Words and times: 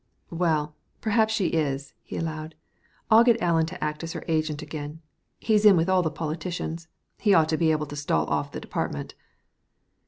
"Well, 0.31 0.75
perhaps 0.99 1.31
she 1.31 1.49
is," 1.49 1.93
he 2.01 2.17
allowed. 2.17 2.55
"I'll 3.11 3.23
get 3.23 3.39
Alien 3.39 3.67
to 3.67 3.83
act 3.83 4.03
as 4.03 4.13
her 4.13 4.25
agent 4.27 4.63
again. 4.63 4.99
He's 5.37 5.63
in 5.63 5.77
with 5.77 5.89
all 5.89 6.01
the 6.01 6.09
politicians; 6.09 6.87
he 7.19 7.35
ought 7.35 7.49
to 7.49 7.55
be 7.57 7.71
able 7.71 7.85
to 7.85 7.95
stall 7.95 8.25
off 8.25 8.51
the 8.51 8.59
department." 8.59 9.13